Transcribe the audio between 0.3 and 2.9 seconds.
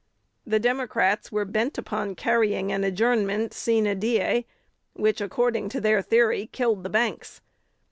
The Democrats were bent upon carrying an